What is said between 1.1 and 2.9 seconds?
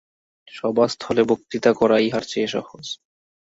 বক্তৃতা করা ইহার চেয়ে সহজ।